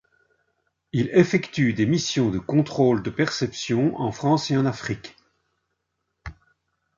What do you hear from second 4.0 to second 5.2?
France et en Afrique.